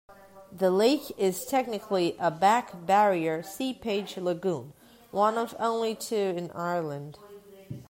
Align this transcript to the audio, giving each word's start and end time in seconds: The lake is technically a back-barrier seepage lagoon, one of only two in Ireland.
The 0.51 0.71
lake 0.71 1.11
is 1.15 1.45
technically 1.45 2.15
a 2.17 2.31
back-barrier 2.31 3.43
seepage 3.43 4.17
lagoon, 4.17 4.73
one 5.11 5.37
of 5.37 5.53
only 5.59 5.93
two 5.93 6.15
in 6.35 6.49
Ireland. 6.55 7.19